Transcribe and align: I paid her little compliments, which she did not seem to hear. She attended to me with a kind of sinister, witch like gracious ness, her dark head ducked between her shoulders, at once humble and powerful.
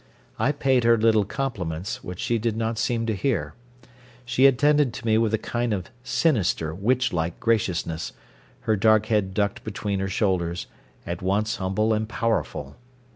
I 0.39 0.51
paid 0.51 0.83
her 0.83 0.97
little 0.97 1.25
compliments, 1.25 2.03
which 2.03 2.19
she 2.19 2.39
did 2.39 2.57
not 2.57 2.79
seem 2.79 3.05
to 3.05 3.13
hear. 3.15 3.53
She 4.25 4.47
attended 4.47 4.93
to 4.95 5.05
me 5.05 5.19
with 5.19 5.31
a 5.31 5.37
kind 5.37 5.73
of 5.75 5.91
sinister, 6.03 6.73
witch 6.73 7.13
like 7.13 7.39
gracious 7.39 7.85
ness, 7.85 8.13
her 8.61 8.75
dark 8.75 9.05
head 9.05 9.35
ducked 9.35 9.63
between 9.63 9.99
her 9.99 10.09
shoulders, 10.09 10.65
at 11.05 11.21
once 11.21 11.57
humble 11.57 11.93
and 11.93 12.09
powerful. 12.09 12.77